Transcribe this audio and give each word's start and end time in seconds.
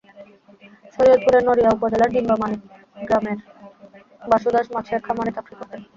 শরীয়তপুরের 0.93 1.43
নড়িয়া 1.45 1.73
উপজেলার 1.73 2.13
ডিঙ্গামানিক 2.15 2.61
গ্রামের 3.01 3.37
বাসু 4.29 4.49
দাস 4.53 4.67
মাছের 4.73 4.99
খামারে 5.05 5.31
চাকরি 5.35 5.55
করতেন। 5.59 5.81